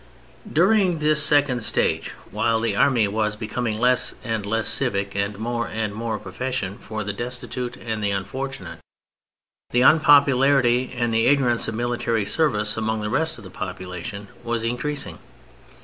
[0.51, 5.67] During this second stage, while the Army was becoming less and less civic, and more
[5.67, 8.79] and more a profession for the destitute and the unfortunate,
[9.69, 14.63] the unpopularity and the ignorance of military service among the rest of the population, was
[14.63, 15.19] increasing.